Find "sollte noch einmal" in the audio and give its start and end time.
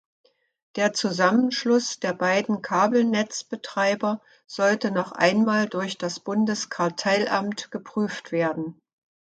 4.47-5.69